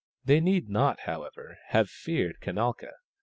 [0.25, 2.93] They need not, however, have feared Kanalka.